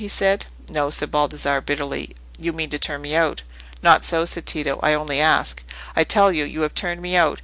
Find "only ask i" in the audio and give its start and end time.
4.95-6.03